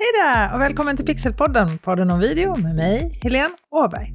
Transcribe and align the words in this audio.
Hej 0.00 0.06
där 0.24 0.54
och 0.54 0.60
välkommen 0.60 0.96
till 0.96 1.06
Pixelpodden, 1.06 1.78
podden 1.78 2.10
om 2.10 2.20
video 2.20 2.56
med 2.56 2.74
mig, 2.74 3.18
Helene 3.22 3.54
Åberg. 3.70 4.14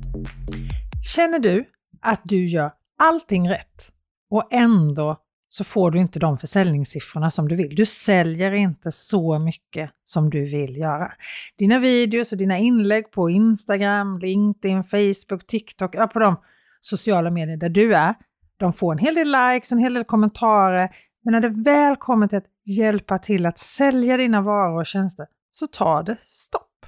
Känner 1.16 1.40
du 1.40 1.66
att 2.02 2.22
du 2.24 2.46
gör 2.46 2.72
allting 3.04 3.50
rätt 3.50 3.92
och 4.30 4.48
ändå 4.52 5.18
så 5.50 5.64
får 5.64 5.92
du 5.92 6.00
inte 6.00 6.20
de 6.20 6.38
försäljningssiffrorna 6.38 7.32
som 7.32 7.48
du 7.48 7.56
vill. 7.56 7.76
Du 7.76 7.86
säljer 7.86 8.52
inte 8.52 8.92
så 8.92 9.40
mycket 9.40 9.90
som 10.06 10.30
du 10.30 10.46
vill 10.46 10.78
göra. 10.78 11.12
Dina 11.58 11.80
videos 11.80 12.32
och 12.32 12.38
dina 12.38 12.58
inlägg 12.58 13.12
på 13.12 13.30
Instagram, 13.30 14.20
LinkedIn, 14.20 14.84
Facebook, 14.84 15.48
TikTok, 15.48 15.96
ja, 15.96 16.08
på 16.08 16.20
de 16.20 16.36
sociala 16.82 17.32
medier 17.32 17.58
där 17.58 17.70
du 17.70 17.96
är, 17.96 18.16
de 18.58 18.74
får 18.74 18.92
en 18.92 18.98
hel 18.98 19.16
del 19.16 19.32
likes, 19.32 19.72
och 19.72 19.78
en 19.78 19.84
hel 19.84 19.94
del 19.94 20.04
kommentarer, 20.04 20.96
men 21.24 21.32
när 21.32 21.42
det 21.42 21.64
väl 21.64 21.96
kommer 21.96 22.28
till 22.28 22.38
att 22.38 22.48
hjälpa 22.66 23.20
till 23.20 23.46
att 23.46 23.58
sälja 23.58 24.18
dina 24.18 24.42
varor 24.42 24.80
och 24.80 24.86
tjänster 24.86 25.26
så 25.56 25.68
tar 25.68 26.04
det 26.04 26.18
stopp. 26.22 26.86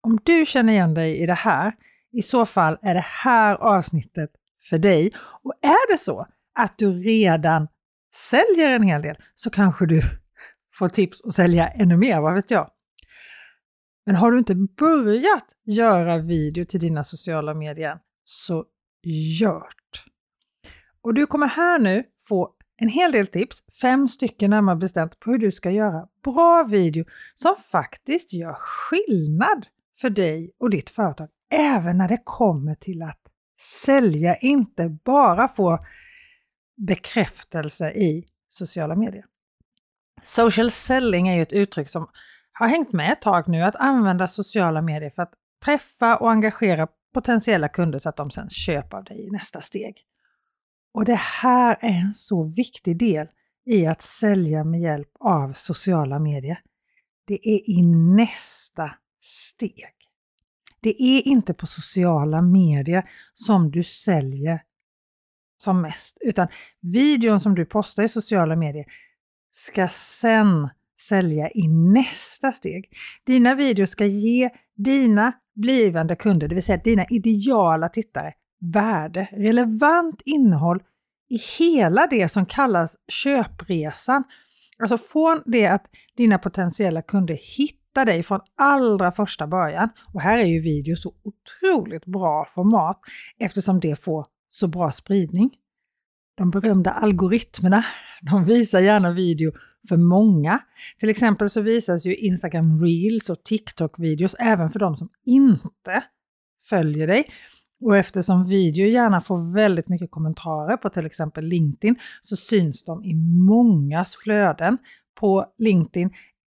Om 0.00 0.18
du 0.24 0.46
känner 0.46 0.72
igen 0.72 0.94
dig 0.94 1.22
i 1.22 1.26
det 1.26 1.34
här, 1.34 1.72
i 2.12 2.22
så 2.22 2.46
fall 2.46 2.78
är 2.82 2.94
det 2.94 3.04
här 3.04 3.54
avsnittet 3.54 4.30
för 4.70 4.78
dig. 4.78 5.12
Och 5.42 5.52
är 5.62 5.92
det 5.92 5.98
så 5.98 6.26
att 6.54 6.78
du 6.78 6.92
redan 6.92 7.68
säljer 8.14 8.70
en 8.70 8.82
hel 8.82 9.02
del 9.02 9.16
så 9.34 9.50
kanske 9.50 9.86
du 9.86 10.02
får 10.74 10.88
tips 10.88 11.20
att 11.24 11.34
sälja 11.34 11.68
ännu 11.68 11.96
mer, 11.96 12.20
vad 12.20 12.34
vet 12.34 12.50
jag? 12.50 12.70
Men 14.06 14.16
har 14.16 14.32
du 14.32 14.38
inte 14.38 14.54
börjat 14.54 15.46
göra 15.64 16.18
video 16.18 16.64
till 16.64 16.80
dina 16.80 17.04
sociala 17.04 17.54
medier 17.54 17.98
så 18.24 18.64
gör 19.40 19.60
det! 19.60 20.10
Och 21.00 21.14
du 21.14 21.26
kommer 21.26 21.46
här 21.46 21.78
nu 21.78 22.04
få 22.28 22.55
en 22.76 22.88
hel 22.88 23.12
del 23.12 23.26
tips, 23.26 23.62
fem 23.80 24.08
stycken 24.08 24.50
närmare 24.50 24.76
bestämt, 24.76 25.20
på 25.20 25.30
hur 25.30 25.38
du 25.38 25.52
ska 25.52 25.70
göra 25.70 26.08
bra 26.24 26.64
video 26.70 27.04
som 27.34 27.56
faktiskt 27.56 28.32
gör 28.32 28.56
skillnad 28.60 29.66
för 30.00 30.10
dig 30.10 30.54
och 30.60 30.70
ditt 30.70 30.90
företag, 30.90 31.28
även 31.50 31.98
när 31.98 32.08
det 32.08 32.20
kommer 32.24 32.74
till 32.74 33.02
att 33.02 33.20
sälja, 33.84 34.36
inte 34.36 34.98
bara 35.04 35.48
få 35.48 35.84
bekräftelse 36.76 37.90
i 37.90 38.26
sociala 38.48 38.96
medier. 38.96 39.24
Social 40.22 40.70
selling 40.70 41.28
är 41.28 41.36
ju 41.36 41.42
ett 41.42 41.52
uttryck 41.52 41.88
som 41.88 42.08
har 42.52 42.68
hängt 42.68 42.92
med 42.92 43.12
ett 43.12 43.20
tag 43.20 43.48
nu, 43.48 43.62
att 43.62 43.76
använda 43.76 44.28
sociala 44.28 44.82
medier 44.82 45.10
för 45.10 45.22
att 45.22 45.32
träffa 45.64 46.16
och 46.16 46.30
engagera 46.30 46.88
potentiella 47.14 47.68
kunder 47.68 47.98
så 47.98 48.08
att 48.08 48.16
de 48.16 48.30
sedan 48.30 48.50
köper 48.50 48.96
av 48.96 49.04
dig 49.04 49.26
i 49.26 49.30
nästa 49.30 49.60
steg. 49.60 50.05
Och 50.96 51.04
det 51.04 51.20
här 51.42 51.78
är 51.80 52.00
en 52.00 52.14
så 52.14 52.44
viktig 52.44 52.98
del 52.98 53.26
i 53.66 53.86
att 53.86 54.02
sälja 54.02 54.64
med 54.64 54.80
hjälp 54.80 55.08
av 55.20 55.52
sociala 55.52 56.18
medier. 56.18 56.60
Det 57.26 57.48
är 57.48 57.70
i 57.70 57.82
nästa 58.16 58.90
steg. 59.20 59.84
Det 60.80 61.02
är 61.02 61.28
inte 61.28 61.54
på 61.54 61.66
sociala 61.66 62.42
medier 62.42 63.10
som 63.34 63.70
du 63.70 63.82
säljer 63.82 64.62
som 65.56 65.80
mest, 65.80 66.18
utan 66.20 66.48
videon 66.80 67.40
som 67.40 67.54
du 67.54 67.64
postar 67.66 68.02
i 68.02 68.08
sociala 68.08 68.56
medier 68.56 68.84
ska 69.50 69.88
sen 69.88 70.68
sälja 71.00 71.50
i 71.50 71.68
nästa 71.68 72.52
steg. 72.52 72.88
Dina 73.24 73.54
videos 73.54 73.90
ska 73.90 74.06
ge 74.06 74.50
dina 74.76 75.32
blivande 75.54 76.16
kunder, 76.16 76.48
det 76.48 76.54
vill 76.54 76.64
säga 76.64 76.80
dina 76.84 77.04
ideala 77.10 77.88
tittare, 77.88 78.34
värde, 78.60 79.28
relevant 79.32 80.22
innehåll 80.24 80.82
i 81.30 81.38
hela 81.58 82.06
det 82.06 82.28
som 82.28 82.46
kallas 82.46 82.96
köpresan. 83.08 84.24
Alltså 84.78 84.96
från 84.98 85.42
det 85.46 85.66
att 85.66 85.84
dina 86.16 86.38
potentiella 86.38 87.02
kunder 87.02 87.38
hittar 87.58 88.04
dig 88.04 88.22
från 88.22 88.40
allra 88.56 89.12
första 89.12 89.46
början. 89.46 89.88
Och 90.14 90.20
här 90.20 90.38
är 90.38 90.44
ju 90.44 90.60
video 90.60 90.96
så 90.96 91.12
otroligt 91.24 92.06
bra 92.06 92.46
format 92.48 93.00
eftersom 93.38 93.80
det 93.80 94.04
får 94.04 94.26
så 94.50 94.68
bra 94.68 94.92
spridning. 94.92 95.50
De 96.36 96.50
berömda 96.50 96.90
algoritmerna, 96.90 97.84
de 98.22 98.44
visar 98.44 98.80
gärna 98.80 99.12
video 99.12 99.52
för 99.88 99.96
många. 99.96 100.60
Till 100.98 101.10
exempel 101.10 101.50
så 101.50 101.60
visas 101.60 102.06
ju 102.06 102.16
Instagram 102.16 102.84
Reels 102.84 103.30
och 103.30 103.44
TikTok-videos 103.44 104.34
även 104.38 104.70
för 104.70 104.78
de 104.78 104.96
som 104.96 105.08
inte 105.26 106.04
följer 106.68 107.06
dig. 107.06 107.24
Och 107.86 107.96
eftersom 107.96 108.44
video 108.44 108.86
gärna 108.86 109.20
får 109.20 109.54
väldigt 109.54 109.88
mycket 109.88 110.10
kommentarer 110.10 110.76
på 110.76 110.90
till 110.90 111.06
exempel 111.06 111.44
LinkedIn 111.44 111.96
så 112.22 112.36
syns 112.36 112.84
de 112.84 113.04
i 113.04 113.14
mångas 113.48 114.16
flöden 114.16 114.78
på 115.20 115.46
LinkedIn, 115.58 116.10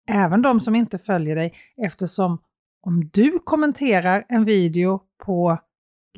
även 0.09 0.41
de 0.41 0.59
som 0.59 0.75
inte 0.75 0.97
följer 0.97 1.35
dig 1.35 1.53
eftersom 1.85 2.37
om 2.81 3.09
du 3.13 3.39
kommenterar 3.43 4.25
en 4.29 4.45
video 4.45 5.01
på 5.25 5.57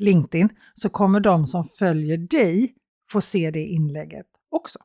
LinkedIn 0.00 0.48
så 0.74 0.88
kommer 0.88 1.20
de 1.20 1.46
som 1.46 1.64
följer 1.64 2.18
dig 2.18 2.74
få 3.12 3.20
se 3.20 3.50
det 3.50 3.64
inlägget 3.64 4.26
också. 4.50 4.78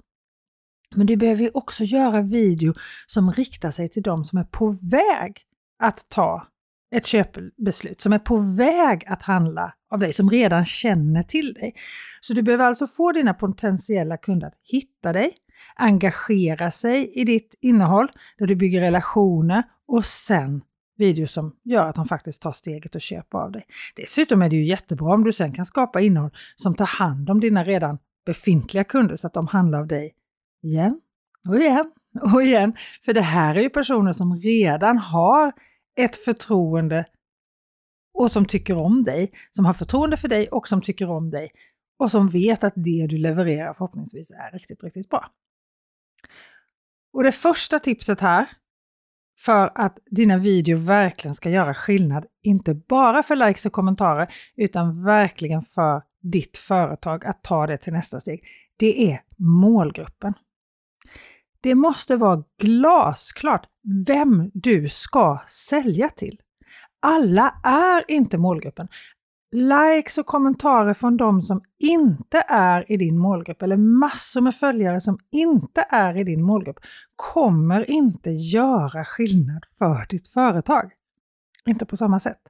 Men 0.95 1.07
du 1.07 1.15
behöver 1.15 1.41
ju 1.41 1.49
också 1.53 1.83
göra 1.83 2.21
video 2.21 2.73
som 3.07 3.31
riktar 3.33 3.71
sig 3.71 3.89
till 3.89 4.03
de 4.03 4.25
som 4.25 4.39
är 4.39 4.43
på 4.43 4.77
väg 4.91 5.37
att 5.79 6.05
ta 6.09 6.47
ett 6.91 7.05
köpbeslut, 7.05 8.01
som 8.01 8.13
är 8.13 8.19
på 8.19 8.37
väg 8.37 9.03
att 9.07 9.23
handla 9.23 9.73
av 9.91 9.99
dig, 9.99 10.13
som 10.13 10.29
redan 10.29 10.65
känner 10.65 11.23
till 11.23 11.53
dig. 11.53 11.73
Så 12.21 12.33
du 12.33 12.41
behöver 12.41 12.65
alltså 12.65 12.87
få 12.87 13.11
dina 13.11 13.33
potentiella 13.33 14.17
kunder 14.17 14.47
att 14.47 14.57
hitta 14.63 15.13
dig, 15.13 15.31
engagera 15.75 16.71
sig 16.71 17.11
i 17.15 17.23
ditt 17.23 17.55
innehåll, 17.61 18.11
där 18.37 18.47
du 18.47 18.55
bygger 18.55 18.81
relationer 18.81 19.63
och 19.87 20.05
sen 20.05 20.61
videos 20.97 21.31
som 21.31 21.55
gör 21.63 21.89
att 21.89 21.95
de 21.95 22.05
faktiskt 22.05 22.41
tar 22.41 22.51
steget 22.51 22.95
och 22.95 23.01
köper 23.01 23.37
av 23.37 23.51
dig. 23.51 23.65
Dessutom 23.95 24.41
är 24.41 24.49
det 24.49 24.55
ju 24.55 24.65
jättebra 24.65 25.13
om 25.13 25.23
du 25.23 25.33
sen 25.33 25.53
kan 25.53 25.65
skapa 25.65 26.01
innehåll 26.01 26.31
som 26.55 26.75
tar 26.75 26.85
hand 26.85 27.29
om 27.29 27.39
dina 27.39 27.63
redan 27.63 27.97
befintliga 28.25 28.83
kunder 28.83 29.15
så 29.15 29.27
att 29.27 29.33
de 29.33 29.47
handlar 29.47 29.79
av 29.79 29.87
dig 29.87 30.13
igen 30.63 31.01
och 31.49 31.57
igen 31.57 31.91
och 32.33 32.43
igen. 32.43 32.73
För 33.05 33.13
det 33.13 33.21
här 33.21 33.55
är 33.55 33.61
ju 33.61 33.69
personer 33.69 34.13
som 34.13 34.35
redan 34.35 34.97
har 34.97 35.53
ett 35.95 36.17
förtroende 36.17 37.05
och 38.13 38.31
som 38.31 38.45
tycker 38.45 38.77
om 38.77 39.01
dig, 39.01 39.31
som 39.51 39.65
har 39.65 39.73
förtroende 39.73 40.17
för 40.17 40.27
dig 40.27 40.47
och 40.47 40.67
som 40.67 40.81
tycker 40.81 41.09
om 41.09 41.29
dig 41.29 41.51
och 41.99 42.11
som 42.11 42.27
vet 42.27 42.63
att 42.63 42.73
det 42.75 43.07
du 43.09 43.17
levererar 43.17 43.73
förhoppningsvis 43.73 44.31
är 44.31 44.51
riktigt, 44.51 44.83
riktigt 44.83 45.09
bra. 45.09 45.25
Och 47.13 47.23
det 47.23 47.31
första 47.31 47.79
tipset 47.79 48.19
här 48.19 48.49
för 49.39 49.71
att 49.75 49.97
dina 50.11 50.37
videor 50.37 50.77
verkligen 50.77 51.35
ska 51.35 51.49
göra 51.49 51.73
skillnad, 51.73 52.25
inte 52.43 52.73
bara 52.73 53.23
för 53.23 53.35
likes 53.35 53.65
och 53.65 53.73
kommentarer, 53.73 54.33
utan 54.55 55.03
verkligen 55.05 55.61
för 55.61 56.03
ditt 56.21 56.57
företag 56.57 57.25
att 57.25 57.43
ta 57.43 57.67
det 57.67 57.77
till 57.77 57.93
nästa 57.93 58.19
steg, 58.19 58.43
det 58.77 59.11
är 59.11 59.21
målgruppen. 59.37 60.33
Det 61.61 61.75
måste 61.75 62.15
vara 62.15 62.43
glasklart 62.61 63.65
vem 64.07 64.51
du 64.53 64.89
ska 64.89 65.39
sälja 65.47 66.09
till. 66.09 66.39
Alla 66.99 67.55
är 67.63 68.11
inte 68.11 68.37
målgruppen. 68.37 68.87
Likes 69.51 70.17
och 70.17 70.25
kommentarer 70.25 70.93
från 70.93 71.17
de 71.17 71.41
som 71.41 71.61
inte 71.79 72.43
är 72.47 72.91
i 72.91 72.97
din 72.97 73.17
målgrupp 73.17 73.61
eller 73.61 73.77
massor 73.77 74.41
med 74.41 74.55
följare 74.55 75.01
som 75.01 75.17
inte 75.31 75.85
är 75.89 76.17
i 76.17 76.23
din 76.23 76.43
målgrupp 76.43 76.79
kommer 77.15 77.89
inte 77.91 78.29
göra 78.29 79.05
skillnad 79.05 79.65
för 79.77 80.07
ditt 80.09 80.27
företag. 80.27 80.91
Inte 81.65 81.85
på 81.85 81.97
samma 81.97 82.19
sätt. 82.19 82.41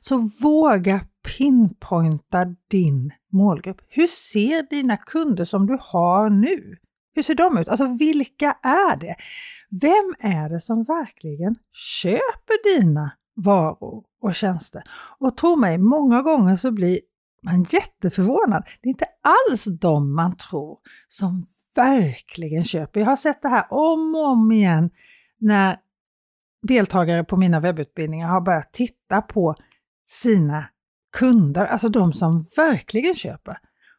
Så 0.00 0.18
våga 0.42 1.06
pinpointa 1.38 2.44
din 2.70 3.12
målgrupp. 3.32 3.80
Hur 3.88 4.06
ser 4.06 4.70
dina 4.70 4.96
kunder 4.96 5.44
som 5.44 5.66
du 5.66 5.78
har 5.80 6.30
nu? 6.30 6.76
Hur 7.14 7.22
ser 7.22 7.34
de 7.34 7.58
ut? 7.58 7.68
Alltså 7.68 7.86
vilka 7.86 8.56
är 8.62 8.96
det? 8.96 9.16
Vem 9.70 10.14
är 10.32 10.48
det 10.48 10.60
som 10.60 10.84
verkligen 10.84 11.56
köper 11.72 12.80
dina 12.80 13.12
varor 13.36 14.04
och 14.22 14.34
tjänster? 14.34 14.82
Och 15.18 15.36
tro 15.36 15.56
mig, 15.56 15.78
många 15.78 16.22
gånger 16.22 16.56
så 16.56 16.70
blir 16.70 17.00
man 17.42 17.66
jätteförvånad. 17.70 18.64
Det 18.82 18.88
är 18.88 18.90
inte 18.90 19.06
alls 19.22 19.64
de 19.64 20.14
man 20.14 20.36
tror 20.36 20.78
som 21.08 21.42
verkligen 21.76 22.64
köper. 22.64 23.00
Jag 23.00 23.06
har 23.06 23.16
sett 23.16 23.42
det 23.42 23.48
här 23.48 23.66
om 23.70 24.14
och 24.14 24.26
om 24.26 24.52
igen 24.52 24.90
när 25.38 25.78
deltagare 26.62 27.24
på 27.24 27.36
mina 27.36 27.60
webbutbildningar 27.60 28.28
har 28.28 28.40
börjat 28.40 28.72
titta 28.72 29.22
på 29.22 29.54
sina 30.06 30.64
kunder, 31.16 31.66
alltså 31.66 31.88
de 31.88 32.12
som 32.12 32.44
verkligen 32.56 33.14
köper. 33.14 33.58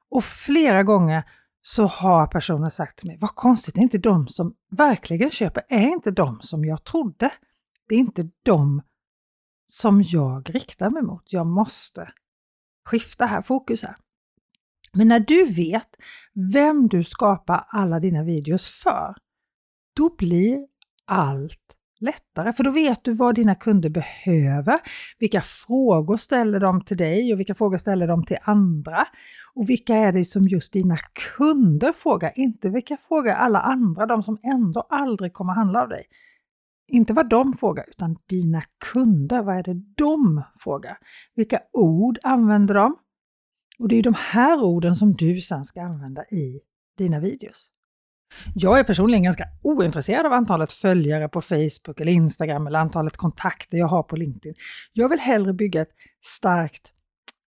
Och 0.09 0.23
flera 0.23 0.83
gånger 0.83 1.23
så 1.67 1.85
har 1.85 2.27
personen 2.27 2.71
sagt 2.71 2.97
till 2.97 3.07
mig, 3.07 3.17
vad 3.21 3.35
konstigt, 3.35 3.75
det 3.75 3.79
är 3.79 3.83
inte 3.83 3.97
de 3.97 4.27
som 4.27 4.55
verkligen 4.71 5.29
köper, 5.29 5.63
är 5.69 5.87
inte 5.87 6.11
de 6.11 6.41
som 6.41 6.65
jag 6.65 6.83
trodde. 6.83 7.31
Det 7.87 7.95
är 7.95 7.99
inte 7.99 8.29
de 8.43 8.81
som 9.67 10.01
jag 10.05 10.55
riktar 10.55 10.89
mig 10.89 11.03
mot. 11.03 11.33
Jag 11.33 11.47
måste 11.47 12.11
skifta 12.89 13.25
här, 13.25 13.41
fokus 13.41 13.83
här. 13.83 13.95
Men 14.93 15.07
när 15.07 15.19
du 15.19 15.45
vet 15.45 15.89
vem 16.53 16.87
du 16.87 17.03
skapar 17.03 17.65
alla 17.69 17.99
dina 17.99 18.23
videos 18.23 18.67
för, 18.83 19.15
då 19.95 20.15
blir 20.15 20.67
allt 21.05 21.74
lättare, 21.99 22.53
för 22.53 22.63
då 22.63 22.71
vet 22.71 23.03
du 23.03 23.13
vad 23.13 23.35
dina 23.35 23.55
kunder 23.55 23.89
behöver, 23.89 24.79
vilka 25.19 25.41
frågor 25.41 26.17
ställer 26.17 26.59
de 26.59 26.81
till 26.81 26.97
dig 26.97 27.33
och 27.33 27.39
vilka 27.39 27.55
frågor 27.55 27.77
ställer 27.77 28.07
de 28.07 28.25
till 28.25 28.37
andra. 28.41 29.07
Och 29.53 29.69
vilka 29.69 29.95
är 29.95 30.11
det 30.11 30.23
som 30.23 30.47
just 30.47 30.73
dina 30.73 30.97
kunder 31.37 31.93
frågar, 31.93 32.31
inte 32.35 32.69
vilka 32.69 32.97
frågar 32.97 33.35
alla 33.35 33.59
andra, 33.59 34.05
de 34.05 34.23
som 34.23 34.37
ändå 34.43 34.87
aldrig 34.89 35.33
kommer 35.33 35.53
handla 35.53 35.81
av 35.81 35.89
dig. 35.89 36.03
Inte 36.87 37.13
vad 37.13 37.29
de 37.29 37.53
frågar, 37.53 37.85
utan 37.89 38.17
dina 38.29 38.61
kunder. 38.93 39.41
Vad 39.41 39.57
är 39.57 39.63
det 39.63 39.81
de 39.95 40.43
frågar? 40.57 40.97
Vilka 41.35 41.59
ord 41.73 42.19
använder 42.23 42.73
de? 42.73 42.95
Och 43.79 43.87
det 43.87 43.95
är 43.95 44.03
de 44.03 44.13
här 44.17 44.63
orden 44.63 44.95
som 44.95 45.13
du 45.13 45.41
sen 45.41 45.65
ska 45.65 45.81
använda 45.81 46.23
i 46.23 46.59
dina 46.97 47.19
videos. 47.19 47.71
Jag 48.55 48.79
är 48.79 48.83
personligen 48.83 49.23
ganska 49.23 49.47
ointresserad 49.61 50.25
av 50.25 50.33
antalet 50.33 50.71
följare 50.71 51.29
på 51.29 51.41
Facebook 51.41 51.99
eller 51.99 52.11
Instagram 52.11 52.67
eller 52.67 52.79
antalet 52.79 53.17
kontakter 53.17 53.77
jag 53.77 53.87
har 53.87 54.03
på 54.03 54.15
LinkedIn. 54.15 54.55
Jag 54.93 55.09
vill 55.09 55.19
hellre 55.19 55.53
bygga 55.53 55.81
ett 55.81 55.91
starkt 56.25 56.91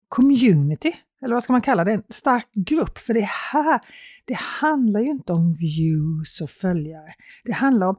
community, 0.07 0.93
eller 1.21 1.33
vad 1.33 1.43
ska 1.43 1.53
man 1.53 1.61
kalla 1.61 1.83
det, 1.83 1.91
en 1.91 2.03
stark 2.09 2.47
grupp. 2.53 2.97
För 2.97 3.13
det 3.13 3.29
här, 3.51 3.81
det 4.25 4.37
handlar 4.37 4.99
ju 4.99 5.09
inte 5.09 5.33
om 5.33 5.53
views 5.53 6.41
och 6.41 6.49
följare. 6.49 7.13
Det 7.43 7.53
handlar 7.53 7.87
om 7.87 7.95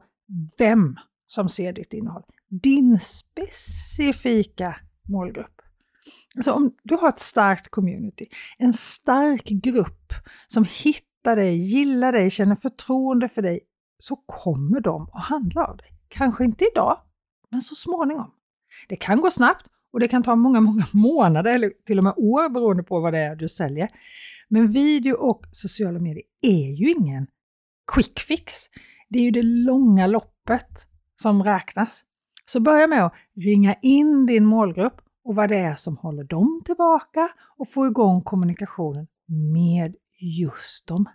vem 0.57 0.95
som 1.27 1.49
ser 1.49 1.73
ditt 1.73 1.93
innehåll. 1.93 2.23
Din 2.49 2.99
specifika 2.99 4.75
målgrupp. 5.09 5.61
Alltså 6.35 6.51
om 6.51 6.71
du 6.83 6.95
har 6.95 7.09
ett 7.09 7.19
starkt 7.19 7.69
community, 7.69 8.25
en 8.57 8.73
stark 8.73 9.45
grupp 9.45 10.13
som 10.47 10.65
hittar 10.83 11.08
dig, 11.23 11.57
gillar 11.57 12.11
dig, 12.11 12.29
känner 12.29 12.55
förtroende 12.55 13.29
för 13.29 13.41
dig, 13.41 13.59
så 13.99 14.15
kommer 14.15 14.79
de 14.79 15.09
att 15.13 15.23
handla 15.23 15.65
av 15.65 15.77
dig. 15.77 15.87
Kanske 16.07 16.45
inte 16.45 16.65
idag, 16.73 16.97
men 17.49 17.61
så 17.61 17.75
småningom. 17.75 18.31
Det 18.89 18.95
kan 18.95 19.21
gå 19.21 19.31
snabbt 19.31 19.65
och 19.93 19.99
det 19.99 20.07
kan 20.07 20.23
ta 20.23 20.35
många, 20.35 20.61
många 20.61 20.85
månader 20.93 21.55
eller 21.55 21.71
till 21.85 21.97
och 21.97 22.03
med 22.03 22.13
år 22.17 22.49
beroende 22.49 22.83
på 22.83 22.99
vad 22.99 23.13
det 23.13 23.19
är 23.19 23.35
du 23.35 23.49
säljer. 23.49 23.89
Men 24.47 24.67
video 24.67 25.15
och 25.15 25.45
sociala 25.51 25.99
medier 25.99 26.23
är 26.41 26.75
ju 26.75 26.91
ingen 26.91 27.27
quick 27.93 28.19
fix. 28.19 28.53
Det 29.09 29.19
är 29.19 29.23
ju 29.23 29.31
det 29.31 29.43
långa 29.43 30.07
loppet 30.07 30.85
som 31.21 31.43
räknas. 31.43 32.03
Så 32.45 32.59
börja 32.59 32.87
med 32.87 33.05
att 33.05 33.13
ringa 33.35 33.75
in 33.81 34.25
din 34.25 34.45
målgrupp 34.45 35.01
och 35.23 35.35
vad 35.35 35.49
det 35.49 35.57
är 35.57 35.75
som 35.75 35.97
håller 35.97 36.23
dem 36.23 36.61
tillbaka 36.65 37.29
och 37.57 37.69
få 37.69 37.87
igång 37.87 38.21
kommunikationen 38.21 39.07
med 39.53 39.95
just 40.19 40.87
de 40.87 41.05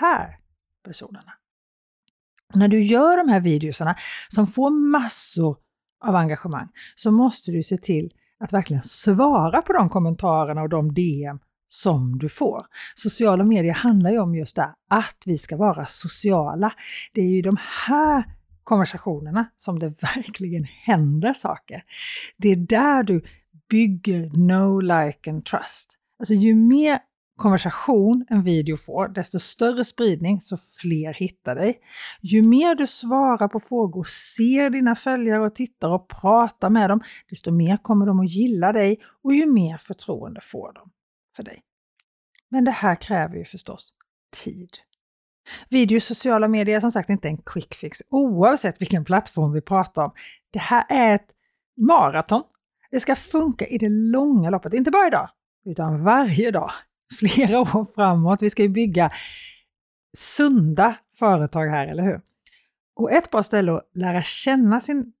här 0.00 0.38
personerna. 0.84 1.32
Och 2.52 2.58
när 2.58 2.68
du 2.68 2.82
gör 2.82 3.16
de 3.16 3.28
här 3.28 3.40
videorna 3.40 3.96
som 4.28 4.46
får 4.46 4.70
massor 4.70 5.56
av 6.04 6.16
engagemang 6.16 6.68
så 6.94 7.10
måste 7.10 7.50
du 7.50 7.62
se 7.62 7.76
till 7.76 8.12
att 8.40 8.52
verkligen 8.52 8.82
svara 8.82 9.62
på 9.62 9.72
de 9.72 9.88
kommentarerna 9.88 10.62
och 10.62 10.68
de 10.68 10.94
DM 10.94 11.38
som 11.68 12.18
du 12.18 12.28
får. 12.28 12.66
Sociala 12.94 13.44
medier 13.44 13.74
handlar 13.74 14.10
ju 14.10 14.18
om 14.18 14.34
just 14.34 14.56
det, 14.56 14.74
att 14.90 15.22
vi 15.26 15.38
ska 15.38 15.56
vara 15.56 15.86
sociala. 15.86 16.72
Det 17.12 17.20
är 17.20 17.30
ju 17.30 17.42
de 17.42 17.56
här 17.88 18.24
konversationerna 18.64 19.46
som 19.58 19.78
det 19.78 19.88
verkligen 20.16 20.64
händer 20.64 21.32
saker. 21.32 21.84
Det 22.36 22.48
är 22.48 22.56
där 22.56 23.02
du 23.02 23.24
bygger 23.68 24.30
know, 24.30 24.82
like 24.82 25.30
and 25.30 25.44
trust. 25.44 25.96
Alltså 26.18 26.34
ju 26.34 26.54
mer 26.54 26.98
konversation 27.40 28.26
en 28.30 28.42
video 28.42 28.76
får, 28.76 29.08
desto 29.08 29.38
större 29.38 29.84
spridning 29.84 30.40
så 30.40 30.56
fler 30.80 31.14
hittar 31.14 31.54
dig. 31.54 31.80
Ju 32.22 32.42
mer 32.42 32.74
du 32.74 32.86
svarar 32.86 33.48
på 33.48 33.60
frågor, 33.60 34.04
ser 34.36 34.70
dina 34.70 34.96
följare 34.96 35.40
och 35.46 35.54
tittare 35.54 35.92
och 35.92 36.08
pratar 36.08 36.70
med 36.70 36.90
dem, 36.90 37.02
desto 37.30 37.50
mer 37.50 37.76
kommer 37.76 38.06
de 38.06 38.20
att 38.20 38.30
gilla 38.30 38.72
dig 38.72 39.00
och 39.24 39.34
ju 39.34 39.46
mer 39.46 39.76
förtroende 39.76 40.40
får 40.42 40.72
de 40.72 40.90
för 41.36 41.42
dig. 41.42 41.62
Men 42.50 42.64
det 42.64 42.70
här 42.70 42.94
kräver 42.94 43.36
ju 43.36 43.44
förstås 43.44 43.92
tid. 44.44 44.70
Video 45.68 45.96
och 45.96 46.02
sociala 46.02 46.48
medier 46.48 46.76
är 46.76 46.80
som 46.80 46.92
sagt 46.92 47.10
inte 47.10 47.28
en 47.28 47.38
quick 47.38 47.74
fix 47.74 47.98
oavsett 48.10 48.80
vilken 48.80 49.04
plattform 49.04 49.52
vi 49.52 49.60
pratar 49.60 50.02
om. 50.02 50.12
Det 50.50 50.58
här 50.58 50.84
är 50.88 51.14
ett 51.14 51.30
maraton. 51.88 52.42
Det 52.90 53.00
ska 53.00 53.16
funka 53.16 53.66
i 53.66 53.78
det 53.78 53.88
långa 53.88 54.50
loppet, 54.50 54.74
inte 54.74 54.90
bara 54.90 55.06
idag, 55.06 55.28
utan 55.64 56.04
varje 56.04 56.50
dag, 56.50 56.70
flera 57.18 57.60
år 57.60 57.94
framåt. 57.94 58.42
Vi 58.42 58.50
ska 58.50 58.62
ju 58.62 58.68
bygga 58.68 59.10
sunda 60.16 60.94
företag 61.18 61.66
här, 61.66 61.86
eller 61.86 62.02
hur? 62.02 62.20
Och 62.96 63.12
ett 63.12 63.30
bra 63.30 63.42
ställe 63.42 63.72
att 63.72 63.90
lära 63.94 64.22
känna 64.22 64.80
sin 64.80 65.12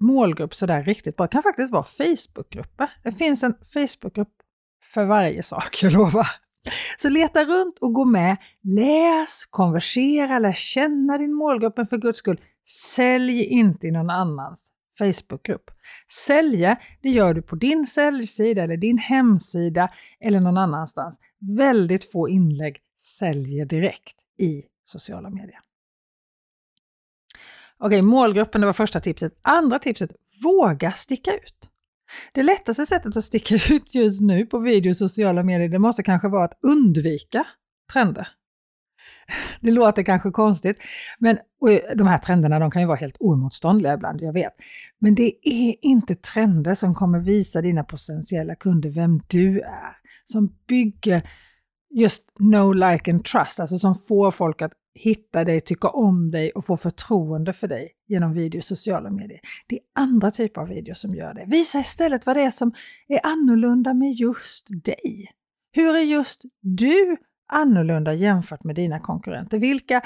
målgrupp 0.00 0.54
sådär 0.54 0.82
riktigt 0.82 1.16
bra 1.16 1.26
kan 1.26 1.42
faktiskt 1.42 1.72
vara 1.72 1.82
Facebookgrupper. 1.82 2.90
Det 3.02 3.12
finns 3.12 3.42
en 3.42 3.54
Facebookgrupp 3.72 4.32
för 4.94 5.04
varje 5.04 5.42
sak, 5.42 5.78
jag 5.82 5.92
lovar. 5.92 6.26
Så 6.98 7.08
leta 7.08 7.44
runt 7.44 7.78
och 7.78 7.92
gå 7.92 8.04
med. 8.04 8.36
Läs, 8.62 9.46
konversera, 9.50 10.38
lär 10.38 10.52
känna 10.52 11.18
din 11.18 11.34
målgrupp, 11.34 11.76
men 11.76 11.86
för 11.86 11.98
guds 11.98 12.18
skull, 12.18 12.40
sälj 12.94 13.44
inte 13.44 13.86
i 13.86 13.90
någon 13.90 14.10
annans 14.10 14.72
Facebookgrupp. 14.98 15.70
Sälja, 16.26 16.78
det 17.02 17.10
gör 17.10 17.34
du 17.34 17.42
på 17.42 17.56
din 17.56 17.86
säljsida 17.86 18.62
eller 18.62 18.76
din 18.76 18.98
hemsida 18.98 19.90
eller 20.20 20.40
någon 20.40 20.56
annanstans. 20.56 21.18
Väldigt 21.56 22.12
få 22.12 22.28
inlägg 22.28 22.78
säljer 22.98 23.66
direkt 23.66 24.16
i 24.38 24.62
sociala 24.84 25.30
medier. 25.30 25.58
Okej, 27.78 28.02
målgruppen, 28.02 28.60
det 28.60 28.66
var 28.66 28.72
första 28.72 29.00
tipset. 29.00 29.38
Andra 29.42 29.78
tipset, 29.78 30.12
våga 30.42 30.92
sticka 30.92 31.34
ut. 31.34 31.70
Det 32.32 32.42
lättaste 32.42 32.86
sättet 32.86 33.16
att 33.16 33.24
sticka 33.24 33.54
ut 33.74 33.94
just 33.94 34.20
nu 34.20 34.46
på 34.46 34.58
video 34.58 34.90
och 34.90 34.96
sociala 34.96 35.42
medier, 35.42 35.68
det 35.68 35.78
måste 35.78 36.02
kanske 36.02 36.28
vara 36.28 36.44
att 36.44 36.58
undvika 36.62 37.46
trender. 37.92 38.28
Det 39.60 39.70
låter 39.70 40.02
kanske 40.02 40.30
konstigt, 40.30 40.76
men 41.18 41.36
eh, 41.68 41.96
de 41.96 42.06
här 42.06 42.18
trenderna 42.18 42.58
de 42.58 42.70
kan 42.70 42.82
ju 42.82 42.88
vara 42.88 42.96
helt 42.96 43.16
oemotståndliga 43.20 43.94
ibland, 43.94 44.22
jag 44.22 44.32
vet. 44.32 44.52
Men 45.00 45.14
det 45.14 45.48
är 45.48 45.74
inte 45.82 46.14
trender 46.14 46.74
som 46.74 46.94
kommer 46.94 47.18
visa 47.18 47.62
dina 47.62 47.84
potentiella 47.84 48.54
kunder 48.54 48.90
vem 48.90 49.20
du 49.26 49.60
är, 49.60 49.96
som 50.24 50.54
bygger 50.68 51.22
just 51.94 52.22
no 52.38 52.72
like 52.72 53.10
and 53.10 53.24
trust, 53.24 53.60
alltså 53.60 53.78
som 53.78 53.94
får 53.94 54.30
folk 54.30 54.62
att 54.62 54.72
hitta 54.94 55.44
dig, 55.44 55.60
tycka 55.60 55.88
om 55.88 56.30
dig 56.30 56.50
och 56.50 56.64
få 56.64 56.76
förtroende 56.76 57.52
för 57.52 57.68
dig 57.68 57.92
genom 58.08 58.32
video 58.32 58.58
och 58.58 58.64
sociala 58.64 59.10
medier. 59.10 59.40
Det 59.66 59.74
är 59.74 59.82
andra 59.94 60.30
typer 60.30 60.60
av 60.60 60.68
videos 60.68 61.00
som 61.00 61.14
gör 61.14 61.34
det. 61.34 61.44
Visa 61.48 61.78
istället 61.78 62.26
vad 62.26 62.36
det 62.36 62.42
är 62.42 62.50
som 62.50 62.72
är 63.08 63.20
annorlunda 63.22 63.94
med 63.94 64.12
just 64.12 64.66
dig. 64.84 65.30
Hur 65.72 65.96
är 65.96 66.04
just 66.04 66.42
du 66.60 67.16
annorlunda 67.52 68.14
jämfört 68.14 68.64
med 68.64 68.76
dina 68.76 69.00
konkurrenter? 69.00 69.58
Vilka 69.58 70.02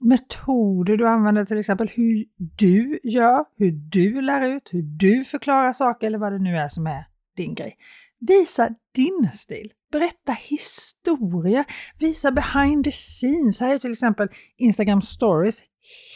metoder 0.00 0.96
du 0.96 1.08
använder, 1.08 1.44
till 1.44 1.58
exempel 1.58 1.88
hur 1.96 2.24
du 2.36 3.00
gör, 3.02 3.44
hur 3.58 3.70
du 3.70 4.20
lär 4.20 4.56
ut, 4.56 4.68
hur 4.72 4.82
du 4.82 5.24
förklarar 5.24 5.72
saker 5.72 6.06
eller 6.06 6.18
vad 6.18 6.32
det 6.32 6.38
nu 6.38 6.56
är 6.56 6.68
som 6.68 6.86
är 6.86 7.06
din 7.36 7.54
grej. 7.54 7.76
Visa 8.20 8.68
din 8.94 9.28
stil. 9.32 9.72
Berätta 9.92 10.32
historia. 10.32 11.64
Visa 11.98 12.32
behind 12.32 12.84
the 12.84 12.92
scenes. 12.92 13.60
Här 13.60 13.74
är 13.74 13.78
till 13.78 13.92
exempel 13.92 14.28
Instagram 14.56 15.02
stories 15.02 15.62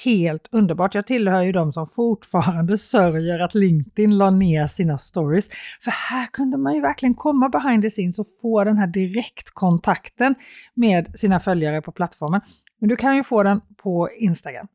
helt 0.05 0.49
underbart. 0.53 0.95
Jag 0.95 1.07
tillhör 1.07 1.43
ju 1.43 1.53
de 1.53 1.73
som 1.73 1.87
fortfarande 1.87 2.79
sörjer 2.79 3.39
att 3.39 3.55
LinkedIn 3.55 4.19
la 4.19 4.31
ner 4.31 4.67
sina 4.67 4.99
stories. 4.99 5.49
För 5.81 5.91
här 5.91 6.27
kunde 6.27 6.57
man 6.57 6.75
ju 6.75 6.81
verkligen 6.81 7.15
komma 7.15 7.49
behind 7.49 7.83
the 7.83 7.91
scenes 7.91 8.19
och 8.19 8.27
få 8.43 8.65
den 8.65 8.79
här 8.79 8.87
direktkontakten 8.87 10.35
med 10.75 11.19
sina 11.19 11.41
följare 11.41 11.83
på 11.83 11.93
plattformen. 11.93 12.41
Men 12.81 12.89
du 12.89 12.97
kan 12.97 13.17
ju 13.17 13.25
få 13.25 13.43
den 13.43 13.61
på 13.77 14.11
Instagram. 14.19 14.67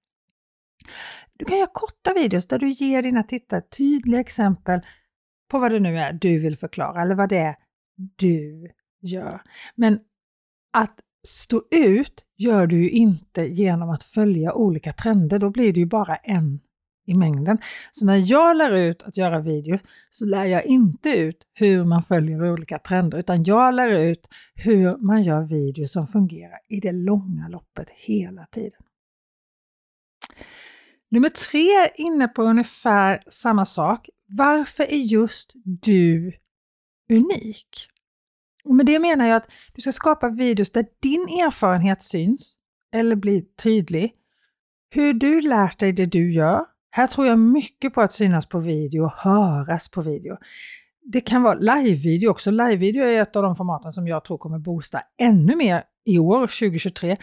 Du 1.34 1.46
kan 1.46 1.58
göra 1.58 1.70
korta 1.74 2.14
videos 2.14 2.48
där 2.48 2.60
du 2.60 2.70
ger 2.70 3.02
dina 3.02 3.24
tittare 3.24 3.62
tydliga 3.62 4.20
exempel 4.20 4.82
på 5.50 5.60
vad 5.60 5.72
det 5.72 5.80
nu 5.80 6.00
är 6.00 6.14
du 6.14 6.40
vill 6.40 6.58
förklara 6.58 7.02
eller 7.02 7.16
vad 7.16 7.30
det 7.30 7.38
är 7.38 7.56
du 7.96 8.70
gör. 9.02 9.42
Men 9.76 10.00
att 10.74 11.00
stå 11.28 11.62
ut 11.72 12.26
gör 12.38 12.68
du 12.68 12.84
ju 12.84 12.90
inte 12.90 13.42
genom 13.42 13.90
att 13.90 14.04
följa 14.04 14.54
olika 14.54 14.94
trender, 14.94 15.40
då 15.40 15.50
blir 15.50 15.74
det 15.74 15.80
ju 15.80 15.86
bara 15.86 16.16
en 16.16 16.60
i 17.10 17.14
mängden. 17.14 17.58
Så 17.92 18.06
när 18.06 18.32
jag 18.32 18.58
lär 18.58 18.76
ut 18.76 19.04
att 19.04 19.18
göra 19.18 19.40
videos 19.40 19.82
så 20.10 20.26
lär 20.26 20.46
jag 20.46 20.66
inte 20.66 21.10
ut 21.10 21.44
hur 21.54 21.84
man 21.84 22.04
följer 22.04 22.52
olika 22.52 22.80
trender, 22.80 23.18
utan 23.18 23.44
jag 23.44 23.74
lär 23.74 24.00
ut 24.00 24.28
hur 24.56 24.98
man 24.98 25.24
gör 25.24 25.42
videos 25.42 25.92
som 25.92 26.08
fungerar 26.08 26.60
i 26.68 26.80
det 26.80 26.92
långa 26.92 27.48
loppet 27.48 27.90
hela 27.90 28.46
tiden. 28.46 28.82
Nummer 31.12 31.30
tre 31.30 31.70
är 31.70 32.02
inne 32.02 32.28
på 32.28 32.44
ungefär 32.44 33.24
samma 33.28 33.66
sak. 33.66 34.10
Varför 34.30 34.84
är 34.84 34.98
just 34.98 35.52
du 35.64 36.34
unik? 37.14 37.88
Och 38.64 38.76
med 38.76 38.86
det 38.86 39.00
menar 39.00 39.28
jag 39.28 39.38
att 39.38 39.52
du 39.74 39.82
ska 39.82 39.92
skapa 39.92 40.30
videos 40.30 40.72
där 40.72 40.86
din 41.02 41.22
erfarenhet 41.22 42.02
syns 42.02 42.56
eller 42.94 43.16
blir 43.16 43.42
tydlig. 43.64 44.14
Hur 44.90 45.14
du 45.14 45.42
lärt 45.42 45.80
dig 45.80 45.94
det 45.94 46.06
du 46.06 46.32
gör, 46.32 46.66
Här 46.92 47.08
tror 47.08 47.28
jag 47.28 47.40
mycket 47.40 47.94
på 47.94 48.02
att 48.02 48.14
synas 48.14 48.46
på 48.46 48.60
video 48.60 49.04
och 49.04 49.12
höras 49.12 49.90
på 49.90 50.02
video. 50.02 50.38
Det 51.04 51.22
kan 51.22 51.42
vara 51.42 51.54
live-video 51.54 52.30
också. 52.30 52.52
Live-video 52.52 53.04
är 53.04 53.22
ett 53.22 53.36
av 53.36 53.44
de 53.44 53.56
formaten 53.56 53.94
som 53.94 54.08
jag 54.08 54.26
tror 54.26 54.38
kommer 54.38 54.60
boosta 54.60 55.02
ännu 55.20 55.56
mer 55.56 55.84
i 56.06 56.20
år, 56.20 56.42
2023. 56.42 57.18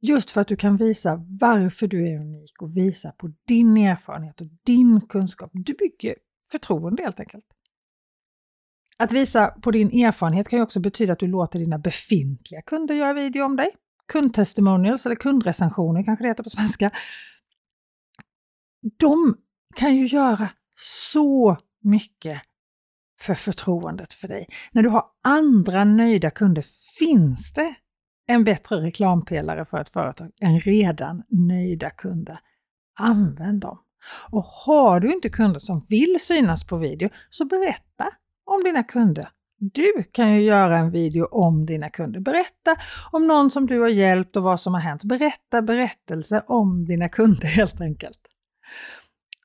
Just 0.00 0.30
för 0.30 0.40
att 0.40 0.48
du 0.48 0.56
kan 0.56 0.76
visa 0.76 1.26
varför 1.40 1.86
du 1.86 2.08
är 2.08 2.20
unik 2.20 2.62
och 2.62 2.76
visa 2.76 3.12
på 3.12 3.32
din 3.48 3.76
erfarenhet 3.76 4.40
och 4.40 4.46
din 4.66 5.00
kunskap. 5.00 5.50
Du 5.52 5.72
bygger 5.72 6.14
förtroende 6.50 7.02
helt 7.02 7.20
enkelt. 7.20 7.46
Att 8.98 9.12
visa 9.12 9.46
på 9.46 9.70
din 9.70 10.04
erfarenhet 10.04 10.48
kan 10.48 10.58
ju 10.58 10.62
också 10.62 10.80
betyda 10.80 11.12
att 11.12 11.18
du 11.18 11.26
låter 11.26 11.58
dina 11.58 11.78
befintliga 11.78 12.62
kunder 12.62 12.94
göra 12.94 13.12
video 13.12 13.44
om 13.44 13.56
dig. 13.56 13.70
Kundtestimonials 14.12 15.06
eller 15.06 15.16
kundrecensioner 15.16 16.02
kanske 16.02 16.24
det 16.24 16.28
heter 16.28 16.42
på 16.42 16.50
svenska. 16.50 16.90
De 18.98 19.36
kan 19.76 19.96
ju 19.96 20.06
göra 20.06 20.48
så 20.80 21.56
mycket 21.82 22.42
för 23.20 23.34
förtroendet 23.34 24.14
för 24.14 24.28
dig. 24.28 24.46
När 24.72 24.82
du 24.82 24.88
har 24.88 25.04
andra 25.22 25.84
nöjda 25.84 26.30
kunder 26.30 26.64
finns 26.98 27.52
det 27.52 27.74
en 28.26 28.44
bättre 28.44 28.76
reklampelare 28.76 29.64
för 29.64 29.80
ett 29.80 29.88
företag 29.88 30.30
än 30.40 30.60
redan 30.60 31.22
nöjda 31.28 31.90
kunder. 31.90 32.40
Använd 32.98 33.60
dem! 33.60 33.78
Och 34.30 34.44
har 34.44 35.00
du 35.00 35.12
inte 35.12 35.28
kunder 35.28 35.60
som 35.60 35.80
vill 35.88 36.16
synas 36.20 36.66
på 36.66 36.76
video, 36.76 37.08
så 37.30 37.44
berätta 37.44 38.08
om 38.44 38.64
dina 38.64 38.82
kunder. 38.82 39.28
Du 39.60 40.04
kan 40.12 40.34
ju 40.34 40.40
göra 40.40 40.78
en 40.78 40.90
video 40.90 41.24
om 41.24 41.66
dina 41.66 41.90
kunder. 41.90 42.20
Berätta 42.20 42.76
om 43.12 43.26
någon 43.26 43.50
som 43.50 43.66
du 43.66 43.80
har 43.80 43.88
hjälpt 43.88 44.36
och 44.36 44.42
vad 44.42 44.60
som 44.60 44.74
har 44.74 44.80
hänt. 44.80 45.04
Berätta 45.04 45.62
berättelser 45.62 46.42
om 46.46 46.86
dina 46.86 47.08
kunder 47.08 47.46
helt 47.56 47.80
enkelt. 47.80 48.18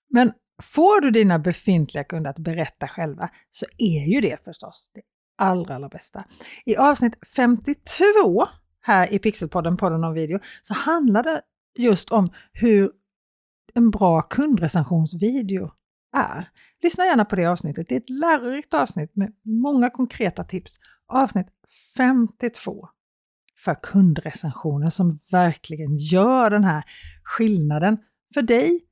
Men 0.10 0.32
får 0.64 1.02
du 1.02 1.12
dina 1.12 1.40
befintliga 1.40 2.04
kunder 2.04 2.30
att 2.30 2.40
berätta 2.40 2.88
själva 2.88 3.30
så 3.52 3.66
är 3.78 4.14
ju 4.14 4.22
det 4.22 4.44
förstås 4.44 4.92
det 4.94 5.02
allra, 5.38 5.76
allra 5.76 5.90
bästa. 5.90 6.24
I 6.66 6.76
avsnitt 6.76 7.16
52 7.36 8.46
här 8.82 9.14
i 9.14 9.20
Pixelpodden, 9.20 9.78
podden 9.78 10.04
om 10.04 10.14
video, 10.14 10.40
så 10.62 10.74
handlar 10.74 11.24
det 11.24 11.42
just 11.78 12.12
om 12.12 12.30
hur 12.54 12.92
en 13.74 13.92
bra 13.92 14.22
kundrecensionsvideo 14.22 15.72
är. 16.14 16.50
Lyssna 16.82 17.06
gärna 17.06 17.26
på 17.26 17.36
det 17.36 17.46
avsnittet. 17.46 17.90
Det 17.90 17.96
är 17.96 18.00
ett 18.00 18.10
lärorikt 18.10 18.74
avsnitt 18.74 19.16
med 19.16 19.34
många 19.44 19.90
konkreta 19.90 20.44
tips. 20.44 20.76
Avsnitt 21.08 21.48
52 21.98 22.88
för 23.64 23.76
kundrecensioner 23.84 24.90
som 24.90 25.20
verkligen 25.32 25.98
gör 25.98 26.50
den 26.50 26.64
här 26.64 26.84
skillnaden 27.24 27.98
för 28.34 28.42
dig 28.42 28.86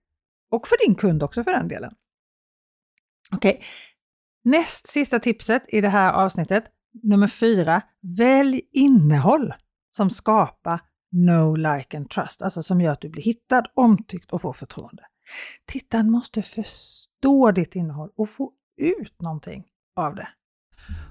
och 0.51 0.67
för 0.67 0.87
din 0.87 0.95
kund 0.95 1.23
också 1.23 1.43
för 1.43 1.51
den 1.53 1.67
delen. 1.67 1.93
Okej, 3.31 3.51
okay. 3.51 3.63
näst 4.43 4.87
sista 4.87 5.19
tipset 5.19 5.63
i 5.67 5.81
det 5.81 5.89
här 5.89 6.13
avsnittet, 6.13 6.63
nummer 7.03 7.27
fyra, 7.27 7.81
välj 8.17 8.61
innehåll 8.71 9.53
som 9.91 10.09
skapar 10.09 10.81
no 11.11 11.55
like 11.55 11.97
and 11.97 12.09
trust, 12.09 12.41
alltså 12.41 12.63
som 12.63 12.81
gör 12.81 12.91
att 12.91 13.01
du 13.01 13.09
blir 13.09 13.23
hittad, 13.23 13.63
omtyckt 13.73 14.31
och 14.31 14.41
får 14.41 14.53
förtroende. 14.53 15.03
Tittaren 15.65 16.11
måste 16.11 16.41
förstå 16.41 17.51
ditt 17.51 17.75
innehåll 17.75 18.09
och 18.17 18.29
få 18.29 18.51
ut 18.77 19.21
någonting 19.21 19.63
av 19.95 20.15
det. 20.15 20.27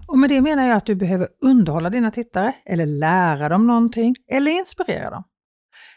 Och 0.06 0.18
med 0.18 0.30
det 0.30 0.40
menar 0.40 0.66
jag 0.66 0.76
att 0.76 0.86
du 0.86 0.94
behöver 0.94 1.28
underhålla 1.44 1.90
dina 1.90 2.10
tittare, 2.10 2.54
eller 2.66 2.86
lära 2.86 3.48
dem 3.48 3.66
någonting, 3.66 4.16
eller 4.28 4.50
inspirera 4.50 5.10
dem. 5.10 5.24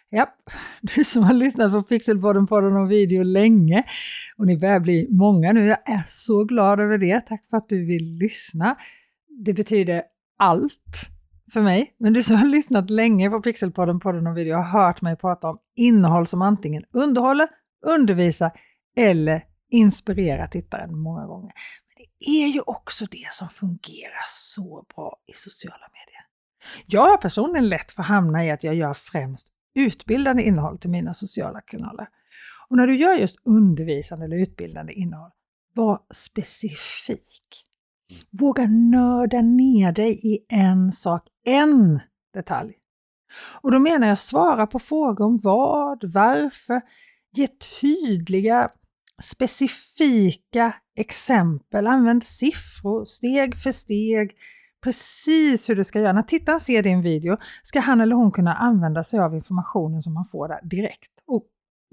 Ja, 0.10 0.36
du 0.82 1.04
som 1.04 1.24
har 1.24 1.34
lyssnat 1.34 1.72
på 1.72 1.84
Pixelpodden, 1.84 2.48
podden 2.48 2.76
om 2.76 2.88
video 2.88 3.24
länge, 3.24 3.84
och 4.38 4.46
ni 4.46 4.58
börjar 4.58 4.80
bli 4.80 5.08
många 5.12 5.54
nu, 5.54 5.66
jag 5.66 5.90
är 5.90 6.04
så 6.08 6.44
glad 6.44 6.80
över 6.80 6.98
det. 6.98 7.22
Tack 7.22 7.50
för 7.50 7.58
att 7.58 7.70
du 7.70 7.86
vill 7.86 8.18
lyssna. 8.18 8.78
Det 9.46 9.54
betyder 9.54 10.04
allt 10.40 11.10
för 11.52 11.62
mig, 11.62 11.96
men 11.98 12.14
du 12.14 12.24
som 12.24 12.36
har 12.36 12.46
lyssnat 12.46 12.90
länge 12.90 13.30
på 13.30 13.42
Pixelpodden, 13.42 14.00
podden 14.00 14.28
och 14.28 14.38
video, 14.38 14.56
har 14.56 14.64
hört 14.64 15.02
mig 15.02 15.16
prata 15.16 15.50
om 15.50 15.60
innehåll 15.76 16.28
som 16.28 16.42
antingen 16.42 16.84
underhåller, 16.94 17.48
undervisar 17.86 18.52
eller 18.98 19.44
inspirerar 19.70 20.48
tittaren 20.48 20.98
många 20.98 21.26
gånger. 21.26 21.54
Men 21.88 22.06
det 22.20 22.44
är 22.44 22.48
ju 22.48 22.62
också 22.62 23.06
det 23.06 23.28
som 23.32 23.50
fungerar 23.50 24.26
så 24.28 24.86
bra 24.96 25.18
i 25.28 25.34
sociala 25.34 25.88
medier. 25.94 26.26
Jag 26.86 27.10
har 27.10 27.18
personligen 27.18 27.70
lätt 27.70 27.92
för 27.92 28.02
att 28.02 28.08
hamna 28.08 28.46
i 28.46 28.52
att 28.52 28.64
jag 28.64 28.76
gör 28.76 28.94
främst 28.94 29.48
utbildande 29.76 30.44
innehåll 30.44 30.78
till 30.78 30.90
mina 30.90 31.14
sociala 31.14 31.62
kanaler. 31.62 32.08
Och 32.70 32.78
när 32.78 32.88
du 32.88 32.96
gör 32.96 33.14
just 33.14 33.36
undervisande 33.46 34.26
eller 34.26 34.38
utbildande 34.38 34.94
innehåll, 34.94 35.32
var 35.74 36.00
specifik. 36.14 37.66
Våga 38.40 38.68
nörda 38.68 39.42
ner 39.42 39.92
dig 39.92 40.20
i 40.24 40.40
en 40.50 40.92
sak, 40.92 41.28
en 41.46 42.00
detalj. 42.34 42.74
Och 43.62 43.72
då 43.72 43.80
menar 43.80 44.08
jag 44.08 44.20
svara 44.20 44.68
på 44.68 44.80
frågor 44.80 45.26
om 45.26 45.40
vad, 45.44 46.14
varför, 46.14 46.82
ge 47.36 47.48
tydliga, 47.82 48.70
specifika 49.22 50.74
exempel, 50.98 51.88
använd 51.88 52.24
siffror 52.24 53.06
steg 53.06 53.56
för 53.56 53.72
steg, 53.72 54.32
precis 54.84 55.70
hur 55.70 55.76
du 55.76 55.84
ska 55.84 56.00
göra. 56.00 56.14
När 56.14 56.24
tittaren 56.24 56.60
ser 56.60 56.84
din 56.84 57.02
video 57.02 57.38
ska 57.64 57.80
han 57.80 58.02
eller 58.02 58.16
hon 58.16 58.32
kunna 58.32 58.56
använda 58.56 59.04
sig 59.04 59.20
av 59.20 59.36
informationen 59.36 60.04
som 60.04 60.14
man 60.14 60.26
får 60.26 60.48
där 60.48 60.60
direkt 60.64 61.12
och 61.28 61.44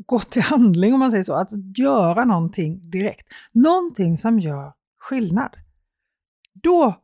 gå 0.06 0.18
till 0.18 0.42
handling 0.42 0.94
om 0.94 1.00
man 1.00 1.10
säger 1.10 1.24
så, 1.24 1.34
att 1.34 1.78
göra 1.78 2.24
någonting 2.24 2.90
direkt. 2.90 3.28
Någonting 3.52 4.18
som 4.18 4.38
gör 4.38 4.72
skillnad. 4.98 5.56
Då 6.62 6.94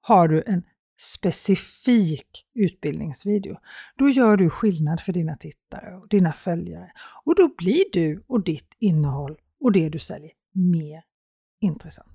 har 0.00 0.28
du 0.28 0.42
en 0.46 0.62
specifik 1.00 2.46
utbildningsvideo. 2.54 3.56
Då 3.96 4.08
gör 4.08 4.36
du 4.36 4.50
skillnad 4.50 5.00
för 5.00 5.12
dina 5.12 5.36
tittare 5.36 5.96
och 5.96 6.08
dina 6.08 6.32
följare 6.32 6.92
och 7.24 7.34
då 7.34 7.54
blir 7.58 7.84
du 7.92 8.24
och 8.26 8.44
ditt 8.44 8.76
innehåll 8.78 9.36
och 9.60 9.72
det 9.72 9.88
du 9.88 9.98
säljer 9.98 10.32
mer 10.52 11.02
intressant. 11.60 12.08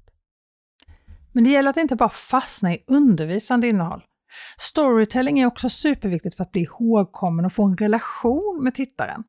Men 1.32 1.44
det 1.44 1.50
gäller 1.50 1.70
att 1.70 1.78
inte 1.78 1.96
bara 1.96 2.10
fastna 2.10 2.74
i 2.74 2.84
undervisande 2.88 3.68
innehåll. 3.68 4.04
Storytelling 4.60 5.40
är 5.40 5.46
också 5.46 5.70
superviktigt 5.70 6.36
för 6.36 6.44
att 6.44 6.52
bli 6.52 6.62
ihågkommen 6.62 7.46
och 7.46 7.54
få 7.54 7.64
en 7.64 7.78
relation 7.78 8.64
med 8.64 8.76
tittaren. 8.76 9.24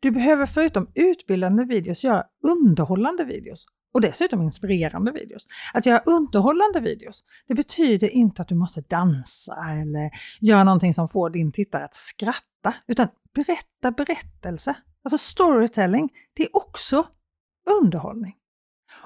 Du 0.00 0.10
behöver 0.10 0.46
förutom 0.46 0.90
utbildande 0.94 1.64
videos 1.64 2.04
göra 2.04 2.24
underhållande 2.44 3.24
videos 3.24 3.66
och 3.94 4.00
dessutom 4.00 4.42
inspirerande 4.42 5.12
videos. 5.12 5.46
Att 5.74 5.86
göra 5.86 5.98
underhållande 5.98 6.80
videos, 6.80 7.24
det 7.48 7.54
betyder 7.54 8.08
inte 8.08 8.42
att 8.42 8.48
du 8.48 8.54
måste 8.54 8.80
dansa 8.80 9.56
eller 9.70 10.10
göra 10.40 10.64
någonting 10.64 10.94
som 10.94 11.08
får 11.08 11.30
din 11.30 11.52
tittare 11.52 11.84
att 11.84 11.94
skratta, 11.94 12.74
utan 12.88 13.08
berätta 13.34 13.90
berättelse. 13.90 14.74
Alltså 15.04 15.18
storytelling, 15.18 16.08
det 16.36 16.42
är 16.42 16.56
också 16.56 17.06
underhållning. 17.80 18.34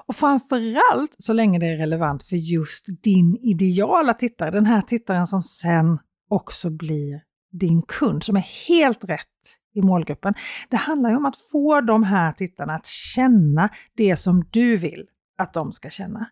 Och 0.07 0.15
framförallt 0.15 1.15
så 1.17 1.33
länge 1.33 1.59
det 1.59 1.65
är 1.65 1.77
relevant 1.77 2.23
för 2.23 2.35
just 2.35 2.85
din 3.03 3.37
ideala 3.41 4.13
tittare, 4.13 4.51
den 4.51 4.65
här 4.65 4.81
tittaren 4.81 5.27
som 5.27 5.43
sen 5.43 5.99
också 6.29 6.69
blir 6.69 7.21
din 7.51 7.81
kund, 7.81 8.23
som 8.23 8.35
är 8.35 8.67
helt 8.67 9.03
rätt 9.03 9.27
i 9.75 9.81
målgruppen. 9.81 10.33
Det 10.69 10.77
handlar 10.77 11.09
ju 11.09 11.15
om 11.15 11.25
att 11.25 11.37
få 11.51 11.81
de 11.81 12.03
här 12.03 12.31
tittarna 12.31 12.75
att 12.75 12.85
känna 12.85 13.69
det 13.95 14.15
som 14.15 14.45
du 14.51 14.77
vill 14.77 15.05
att 15.37 15.53
de 15.53 15.71
ska 15.71 15.89
känna. 15.89 16.29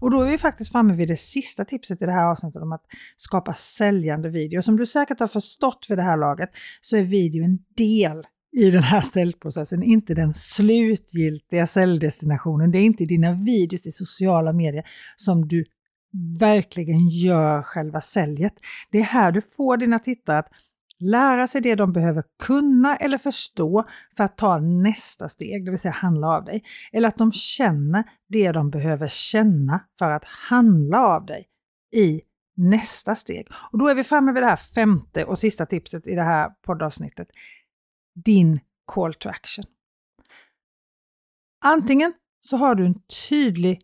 Och 0.00 0.10
då 0.10 0.22
är 0.22 0.30
vi 0.30 0.38
faktiskt 0.38 0.72
framme 0.72 0.94
vid 0.94 1.08
det 1.08 1.16
sista 1.16 1.64
tipset 1.64 2.02
i 2.02 2.06
det 2.06 2.12
här 2.12 2.24
avsnittet 2.24 2.62
om 2.62 2.72
att 2.72 2.84
skapa 3.16 3.54
säljande 3.54 4.28
video. 4.28 4.62
Som 4.62 4.76
du 4.76 4.86
säkert 4.86 5.20
har 5.20 5.26
förstått 5.26 5.86
vid 5.88 5.98
det 5.98 6.02
här 6.02 6.16
laget 6.16 6.50
så 6.80 6.96
är 6.96 7.02
video 7.02 7.44
en 7.44 7.58
del 7.76 8.26
i 8.56 8.70
den 8.70 8.82
här 8.82 9.00
säljprocessen, 9.00 9.82
inte 9.82 10.14
den 10.14 10.34
slutgiltiga 10.34 11.66
säljdestinationen. 11.66 12.70
Det 12.70 12.78
är 12.78 12.84
inte 12.84 13.04
dina 13.04 13.32
videos 13.32 13.86
i 13.86 13.90
sociala 13.90 14.52
medier 14.52 14.84
som 15.16 15.48
du 15.48 15.64
verkligen 16.38 17.08
gör 17.08 17.62
själva 17.62 18.00
säljet. 18.00 18.52
Det 18.90 18.98
är 18.98 19.04
här 19.04 19.32
du 19.32 19.40
får 19.40 19.76
dina 19.76 19.98
tittare 19.98 20.38
att 20.38 20.48
lära 21.00 21.46
sig 21.46 21.60
det 21.60 21.74
de 21.74 21.92
behöver 21.92 22.24
kunna 22.42 22.96
eller 22.96 23.18
förstå 23.18 23.88
för 24.16 24.24
att 24.24 24.38
ta 24.38 24.58
nästa 24.58 25.28
steg, 25.28 25.64
det 25.64 25.70
vill 25.70 25.80
säga 25.80 25.92
handla 25.92 26.28
av 26.28 26.44
dig. 26.44 26.62
Eller 26.92 27.08
att 27.08 27.16
de 27.16 27.32
känner 27.32 28.04
det 28.28 28.52
de 28.52 28.70
behöver 28.70 29.08
känna 29.08 29.84
för 29.98 30.10
att 30.10 30.24
handla 30.24 31.06
av 31.06 31.26
dig 31.26 31.46
i 31.92 32.20
nästa 32.56 33.14
steg. 33.14 33.48
Och 33.72 33.78
då 33.78 33.88
är 33.88 33.94
vi 33.94 34.04
framme 34.04 34.32
vid 34.32 34.42
det 34.42 34.46
här 34.46 34.56
femte 34.56 35.24
och 35.24 35.38
sista 35.38 35.66
tipset 35.66 36.06
i 36.06 36.14
det 36.14 36.22
här 36.22 36.50
poddavsnittet. 36.50 37.28
Din 38.24 38.60
call 38.86 39.14
to 39.14 39.28
action. 39.28 39.64
Antingen 41.64 42.12
så 42.40 42.56
har 42.56 42.74
du 42.74 42.86
en 42.86 43.00
tydlig 43.28 43.80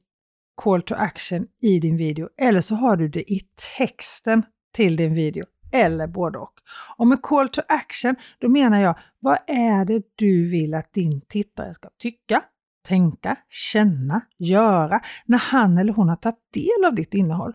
call 0.62 0.82
to 0.82 0.94
action 0.94 1.46
i 1.62 1.78
din 1.78 1.96
video 1.96 2.28
eller 2.38 2.60
så 2.60 2.74
har 2.74 2.96
du 2.96 3.08
det 3.08 3.32
i 3.32 3.40
texten 3.76 4.42
till 4.72 4.96
din 4.96 5.14
video 5.14 5.44
eller 5.72 6.06
både 6.06 6.38
och. 6.38 6.54
Och 6.96 7.06
med 7.06 7.22
call 7.22 7.48
to 7.48 7.60
action, 7.68 8.16
då 8.38 8.48
menar 8.48 8.80
jag, 8.80 8.98
vad 9.20 9.38
är 9.46 9.84
det 9.84 10.02
du 10.14 10.50
vill 10.50 10.74
att 10.74 10.92
din 10.92 11.20
tittare 11.20 11.74
ska 11.74 11.88
tycka, 11.98 12.42
tänka, 12.88 13.36
känna, 13.48 14.20
göra 14.38 15.00
när 15.26 15.38
han 15.38 15.78
eller 15.78 15.92
hon 15.92 16.08
har 16.08 16.16
tagit 16.16 16.52
del 16.54 16.88
av 16.88 16.94
ditt 16.94 17.14
innehåll? 17.14 17.52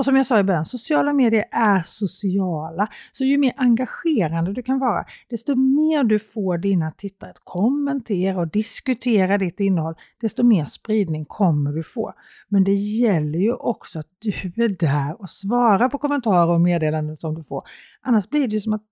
Och 0.00 0.04
som 0.04 0.16
jag 0.16 0.26
sa 0.26 0.38
i 0.38 0.42
början, 0.42 0.64
sociala 0.64 1.12
medier 1.12 1.44
är 1.50 1.82
sociala. 1.86 2.88
Så 3.12 3.24
ju 3.24 3.38
mer 3.38 3.52
engagerande 3.56 4.52
du 4.52 4.62
kan 4.62 4.78
vara, 4.78 5.04
desto 5.30 5.54
mer 5.54 6.04
du 6.04 6.18
får 6.18 6.58
dina 6.58 6.90
tittare 6.92 7.30
att 7.30 7.40
kommentera 7.44 8.38
och 8.38 8.48
diskutera 8.48 9.38
ditt 9.38 9.60
innehåll, 9.60 9.94
desto 10.20 10.42
mer 10.42 10.64
spridning 10.64 11.24
kommer 11.24 11.72
du 11.72 11.82
få. 11.82 12.12
Men 12.48 12.64
det 12.64 12.74
gäller 12.74 13.38
ju 13.38 13.52
också 13.52 13.98
att 13.98 14.06
du 14.18 14.64
är 14.64 14.68
där 14.68 15.22
och 15.22 15.30
svarar 15.30 15.88
på 15.88 15.98
kommentarer 15.98 16.50
och 16.50 16.60
meddelanden 16.60 17.16
som 17.16 17.34
du 17.34 17.42
får. 17.42 17.62
Annars 18.00 18.28
blir 18.28 18.48
det 18.48 18.54
ju 18.54 18.60
som 18.60 18.72
att 18.72 18.84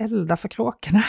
elda 0.00 0.36
för 0.36 0.48
kråkorna. 0.48 1.02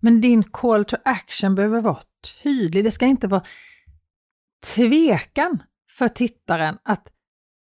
Men 0.00 0.20
din 0.20 0.42
call 0.42 0.84
to 0.84 0.96
action 1.04 1.54
behöver 1.54 1.80
vara 1.80 1.98
tydlig. 2.42 2.84
Det 2.84 2.90
ska 2.90 3.06
inte 3.06 3.26
vara 3.26 3.42
tvekan 4.74 5.62
för 5.98 6.08
tittaren 6.08 6.78
att 6.82 7.12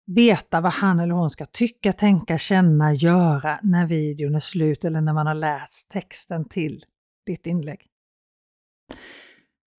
veta 0.08 0.62
vad 0.62 0.74
han 0.74 1.00
eller 1.00 1.14
hon 1.14 1.30
ska 1.30 1.46
tycka, 1.46 1.94
tänka, 1.94 2.38
känna, 2.38 2.94
göra 2.94 3.60
när 3.64 3.86
videon 3.86 4.36
är 4.36 4.40
slut 4.40 4.86
eller 4.86 5.02
när 5.02 5.14
man 5.14 5.28
har 5.28 5.36
läst 5.36 5.90
texten 5.90 6.46
till 6.46 6.86
ditt 7.26 7.48
inlägg. 7.48 7.80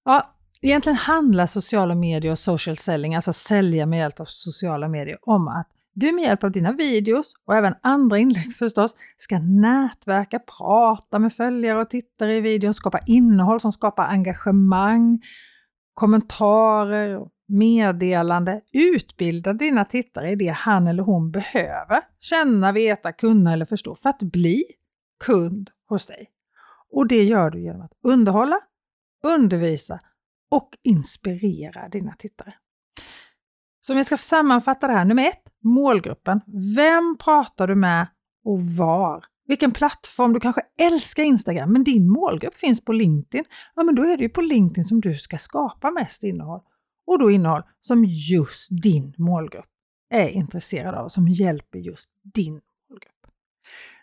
Ja, 0.04 0.32
egentligen 0.62 0.96
handlar 0.96 1.46
sociala 1.46 1.94
medier 1.94 2.32
och 2.32 2.38
social 2.38 2.76
selling, 2.76 3.14
alltså 3.14 3.32
sälja 3.32 3.86
med 3.86 3.98
hjälp 3.98 4.20
av 4.20 4.24
sociala 4.24 4.88
medier, 4.88 5.18
om 5.22 5.48
att 5.48 5.68
du 5.94 6.12
med 6.12 6.24
hjälp 6.24 6.44
av 6.44 6.50
dina 6.50 6.72
videos 6.72 7.32
och 7.46 7.54
även 7.54 7.74
andra 7.82 8.18
inlägg 8.18 8.54
förstås 8.58 8.94
ska 9.16 9.38
nätverka, 9.38 10.38
prata 10.58 11.18
med 11.18 11.32
följare 11.32 11.80
och 11.80 11.90
tittare 11.90 12.36
i 12.36 12.40
videon, 12.40 12.74
skapa 12.74 12.98
innehåll 13.06 13.60
som 13.60 13.72
skapar 13.72 14.04
engagemang, 14.04 15.20
kommentarer, 15.94 17.28
meddelande, 17.48 18.60
utbilda 18.72 19.52
dina 19.52 19.84
tittare 19.84 20.30
i 20.30 20.36
det 20.36 20.48
han 20.48 20.86
eller 20.86 21.02
hon 21.02 21.30
behöver 21.30 22.00
känna, 22.20 22.72
veta, 22.72 23.12
kunna 23.12 23.52
eller 23.52 23.64
förstå 23.64 23.94
för 23.94 24.10
att 24.10 24.22
bli 24.22 24.64
kund 25.24 25.70
hos 25.88 26.06
dig. 26.06 26.30
Och 26.90 27.06
det 27.06 27.24
gör 27.24 27.50
du 27.50 27.60
genom 27.60 27.82
att 27.82 27.92
underhålla, 28.04 28.60
undervisa 29.24 30.00
och 30.50 30.70
inspirera 30.82 31.88
dina 31.88 32.12
tittare. 32.12 32.54
Så 33.80 33.92
om 33.92 33.96
jag 33.96 34.06
ska 34.06 34.16
sammanfatta 34.16 34.86
det 34.86 34.92
här. 34.92 35.04
Nummer 35.04 35.28
ett, 35.28 35.52
målgruppen. 35.64 36.40
Vem 36.76 37.16
pratar 37.18 37.66
du 37.66 37.74
med 37.74 38.06
och 38.44 38.62
var? 38.62 39.24
Vilken 39.46 39.72
plattform? 39.72 40.32
Du 40.32 40.40
kanske 40.40 40.62
älskar 40.80 41.22
Instagram, 41.22 41.72
men 41.72 41.84
din 41.84 42.10
målgrupp 42.10 42.54
finns 42.54 42.84
på 42.84 42.92
LinkedIn. 42.92 43.44
Ja, 43.74 43.82
men 43.82 43.94
då 43.94 44.02
är 44.02 44.16
det 44.16 44.22
ju 44.22 44.28
på 44.28 44.40
LinkedIn 44.40 44.84
som 44.84 45.00
du 45.00 45.16
ska 45.16 45.38
skapa 45.38 45.90
mest 45.90 46.24
innehåll 46.24 46.60
och 47.08 47.18
då 47.18 47.30
innehåll 47.30 47.62
som 47.80 48.04
just 48.04 48.68
din 48.82 49.14
målgrupp 49.16 49.66
är 50.10 50.28
intresserad 50.28 50.94
av, 50.94 51.08
som 51.08 51.28
hjälper 51.28 51.78
just 51.78 52.08
din 52.34 52.52
målgrupp. 52.90 53.12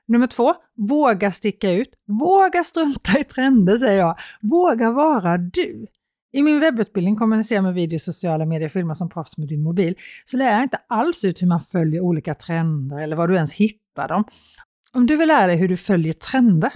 Nummer 0.08 0.28
två, 0.28 0.54
våga 0.76 1.32
sticka 1.32 1.72
ut. 1.72 1.90
Våga 2.20 2.64
strunta 2.64 3.20
i 3.20 3.24
trender 3.24 3.78
säger 3.78 4.00
jag. 4.00 4.18
Våga 4.42 4.92
vara 4.92 5.38
du. 5.38 5.88
I 6.32 6.42
min 6.42 6.60
webbutbildning 6.60 7.16
Kommunicera 7.16 7.62
med 7.62 7.74
video, 7.74 8.00
sociala 8.00 8.46
medier, 8.46 8.70
filmer 8.70 8.94
som 8.94 9.10
proffs 9.10 9.38
med 9.38 9.48
din 9.48 9.64
mobil 9.64 9.96
så 10.26 10.38
lär 10.38 10.52
jag 10.52 10.64
inte 10.64 10.78
alls 10.88 11.26
ut 11.26 11.42
hur 11.42 11.48
man 11.48 11.62
följer 11.62 12.02
olika 12.02 12.36
trender 12.36 12.98
eller 12.98 13.16
var 13.16 13.28
du 13.28 13.36
ens 13.36 13.54
hittar 13.54 14.08
dem. 14.08 14.24
Om 14.94 15.06
du 15.06 15.16
vill 15.16 15.28
lära 15.28 15.48
dig 15.48 15.58
hur 15.58 15.68
du 15.68 15.78
följer 15.78 16.14
trender, 16.14 16.74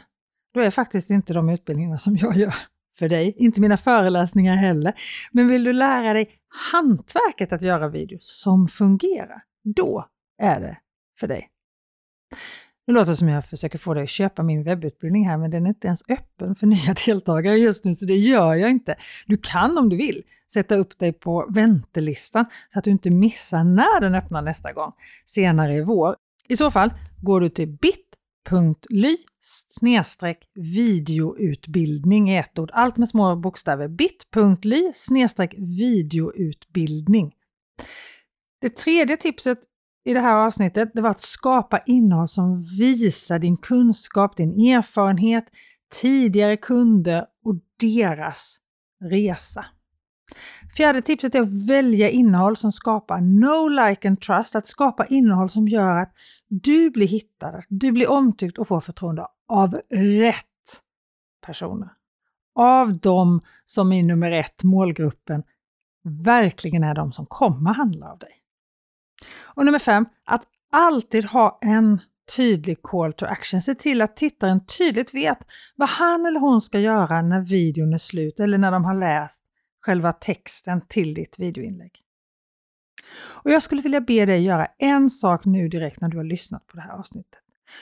då 0.53 0.59
är 0.59 0.69
faktiskt 0.69 1.09
inte 1.09 1.33
de 1.33 1.49
utbildningarna 1.49 1.97
som 1.97 2.17
jag 2.17 2.35
gör 2.35 2.53
för 2.99 3.09
dig, 3.09 3.33
inte 3.37 3.61
mina 3.61 3.77
föreläsningar 3.77 4.55
heller. 4.55 4.93
Men 5.31 5.47
vill 5.47 5.63
du 5.63 5.73
lära 5.73 6.13
dig 6.13 6.29
hantverket 6.71 7.53
att 7.53 7.61
göra 7.61 7.87
video 7.87 8.17
som 8.21 8.67
fungerar, 8.67 9.43
då 9.75 10.05
är 10.41 10.59
det 10.59 10.77
för 11.19 11.27
dig. 11.27 11.49
Det 12.87 12.93
låter 12.93 13.15
som 13.15 13.29
jag 13.29 13.45
försöker 13.45 13.77
få 13.77 13.93
dig 13.93 14.03
att 14.03 14.09
köpa 14.09 14.43
min 14.43 14.63
webbutbildning 14.63 15.27
här, 15.27 15.37
men 15.37 15.51
den 15.51 15.65
är 15.65 15.69
inte 15.69 15.87
ens 15.87 16.01
öppen 16.09 16.55
för 16.55 16.67
nya 16.67 16.95
deltagare 17.05 17.57
just 17.57 17.85
nu, 17.85 17.93
så 17.93 18.05
det 18.05 18.15
gör 18.15 18.55
jag 18.55 18.69
inte. 18.69 18.95
Du 19.27 19.37
kan 19.37 19.77
om 19.77 19.89
du 19.89 19.97
vill 19.97 20.23
sätta 20.53 20.75
upp 20.75 20.99
dig 20.99 21.13
på 21.13 21.47
väntelistan 21.49 22.45
så 22.73 22.79
att 22.79 22.85
du 22.85 22.91
inte 22.91 23.09
missar 23.09 23.63
när 23.63 24.01
den 24.01 24.15
öppnar 24.15 24.41
nästa 24.41 24.73
gång, 24.73 24.91
senare 25.25 25.75
i 25.75 25.81
vår. 25.81 26.15
I 26.47 26.57
så 26.57 26.71
fall 26.71 26.93
går 27.21 27.41
du 27.41 27.49
till 27.49 27.67
BIT 27.67 28.08
bit.ly 28.49 29.17
snedstreck 29.41 30.49
videoutbildning 30.55 32.29
i 32.29 32.37
ett 32.37 32.59
ord. 32.59 32.71
Allt 32.73 32.97
med 32.97 33.09
små 33.09 33.35
bokstäver. 33.35 33.87
bit.ly 33.87 34.91
snedstreck 34.93 35.55
videoutbildning. 35.57 37.33
Det 38.61 38.77
tredje 38.77 39.17
tipset 39.17 39.59
i 40.05 40.13
det 40.13 40.19
här 40.19 40.45
avsnittet 40.45 40.91
det 40.93 41.01
var 41.01 41.09
att 41.09 41.21
skapa 41.21 41.79
innehåll 41.85 42.27
som 42.27 42.63
visar 42.79 43.39
din 43.39 43.57
kunskap, 43.57 44.37
din 44.37 44.59
erfarenhet, 44.59 45.45
tidigare 46.01 46.57
kunder 46.57 47.25
och 47.45 47.55
deras 47.79 48.57
resa. 49.03 49.65
Fjärde 50.77 51.01
tipset 51.01 51.35
är 51.35 51.41
att 51.41 51.67
välja 51.67 52.09
innehåll 52.09 52.57
som 52.57 52.71
skapar 52.71 53.21
no 53.21 53.67
like 53.67 54.07
and 54.07 54.21
trust, 54.21 54.55
att 54.55 54.67
skapa 54.67 55.05
innehåll 55.05 55.49
som 55.49 55.67
gör 55.67 55.97
att 55.97 56.13
du 56.47 56.89
blir 56.89 57.07
hittad, 57.07 57.63
du 57.69 57.91
blir 57.91 58.09
omtyckt 58.09 58.57
och 58.57 58.67
får 58.67 58.79
förtroende 58.81 59.27
av 59.47 59.81
rätt 60.19 60.45
personer. 61.45 61.89
Av 62.55 62.99
de 62.99 63.41
som 63.65 63.91
i 63.91 64.03
nummer 64.03 64.31
ett, 64.31 64.63
målgruppen, 64.63 65.43
verkligen 66.25 66.83
är 66.83 66.95
de 66.95 67.11
som 67.11 67.25
kommer 67.25 67.73
handla 67.73 68.11
av 68.11 68.17
dig. 68.19 68.31
Och 69.41 69.65
nummer 69.65 69.79
fem, 69.79 70.05
att 70.25 70.43
alltid 70.71 71.25
ha 71.25 71.57
en 71.61 71.99
tydlig 72.35 72.81
call 72.81 73.13
to 73.13 73.25
action. 73.25 73.61
Se 73.61 73.75
till 73.75 74.01
att 74.01 74.17
tittaren 74.17 74.65
tydligt 74.65 75.13
vet 75.13 75.37
vad 75.75 75.89
han 75.89 76.25
eller 76.25 76.39
hon 76.39 76.61
ska 76.61 76.79
göra 76.79 77.21
när 77.21 77.41
videon 77.41 77.93
är 77.93 77.97
slut 77.97 78.39
eller 78.39 78.57
när 78.57 78.71
de 78.71 78.85
har 78.85 78.95
läst 78.95 79.43
själva 79.81 80.13
texten 80.13 80.81
till 80.87 81.13
ditt 81.13 81.39
videoinlägg. 81.39 81.91
Och 83.43 83.51
jag 83.51 83.63
skulle 83.63 83.81
vilja 83.81 84.01
be 84.01 84.25
dig 84.25 84.43
göra 84.43 84.67
en 84.77 85.09
sak 85.09 85.45
nu 85.45 85.67
direkt 85.67 86.01
när 86.01 86.09
du 86.09 86.17
har 86.17 86.23
lyssnat 86.23 86.67
på 86.67 86.75
det 86.75 86.81
här 86.81 86.99
avsnittet. 86.99 87.39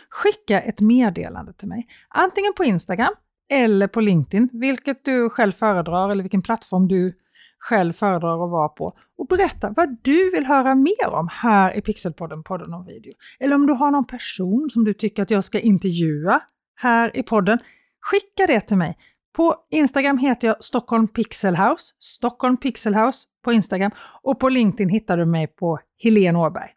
Skicka 0.10 0.62
ett 0.62 0.82
meddelande 0.82 1.54
till 1.54 1.68
mig, 1.68 1.88
antingen 2.10 2.54
på 2.58 2.64
Instagram 2.64 3.14
eller 3.50 3.88
på 3.88 4.02
LinkedIn, 4.02 4.50
vilket 4.52 5.06
du 5.06 5.30
själv 5.30 5.52
föredrar 5.52 6.10
eller 6.10 6.24
vilken 6.24 6.42
plattform 6.42 6.88
du 6.88 7.14
själv 7.60 7.94
föredrar 7.94 8.46
att 8.46 8.52
vara 8.52 8.70
på 8.70 8.98
och 9.18 9.28
berätta 9.28 9.74
vad 9.76 9.98
du 10.02 10.32
vill 10.32 10.46
höra 10.46 10.76
mer 10.76 11.08
om 11.10 11.28
här 11.32 11.78
i 11.78 11.82
Pixelpodden, 11.82 12.44
podden 12.44 12.74
om 12.74 12.86
video. 12.86 13.14
Eller 13.40 13.56
om 13.56 13.68
du 13.68 13.74
har 13.74 13.92
någon 13.92 14.08
person 14.08 14.70
som 14.70 14.84
du 14.84 14.94
tycker 14.94 15.24
att 15.24 15.32
jag 15.32 15.44
ska 15.44 15.60
intervjua 15.60 16.42
här 16.76 17.18
i 17.18 17.24
podden, 17.24 17.60
skicka 18.02 18.48
det 18.48 18.62
till 18.62 18.78
mig. 18.78 18.98
På 19.38 19.56
Instagram 19.72 20.18
heter 20.18 20.48
jag 20.48 20.64
Stockholm 20.64 21.08
Pixelhouse, 21.08 21.94
Stockholm 22.00 22.58
Pixelhouse 22.58 23.28
på 23.44 23.54
Instagram 23.54 23.92
och 24.24 24.40
på 24.40 24.50
LinkedIn 24.50 24.90
hittar 24.90 25.18
du 25.18 25.26
mig 25.26 25.48
på 25.48 25.80
Helene 26.04 26.40
Åberg. 26.40 26.70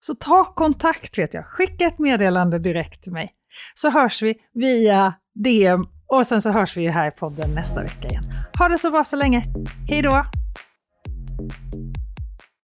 Så 0.00 0.14
ta 0.14 0.44
kontakt 0.44 1.18
vet 1.18 1.34
jag, 1.34 1.46
skicka 1.46 1.86
ett 1.86 1.98
meddelande 1.98 2.58
direkt 2.58 3.02
till 3.02 3.12
mig 3.12 3.32
så 3.74 3.90
hörs 3.90 4.22
vi 4.22 4.34
via 4.54 5.14
DM 5.34 5.86
och 6.06 6.26
sen 6.26 6.42
så 6.42 6.50
hörs 6.50 6.76
vi 6.76 6.88
här 6.88 7.08
i 7.08 7.10
podden 7.10 7.54
nästa 7.54 7.82
vecka 7.82 8.08
igen. 8.08 8.24
Ha 8.58 8.68
det 8.68 8.78
så 8.78 8.90
bra 8.90 9.04
så 9.04 9.16
länge. 9.16 9.44
Hej 9.88 10.02
då! 10.02 10.24